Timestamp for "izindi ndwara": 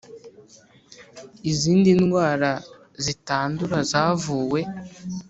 1.51-2.51